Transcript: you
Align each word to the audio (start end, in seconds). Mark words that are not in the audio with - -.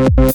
you 0.00 0.29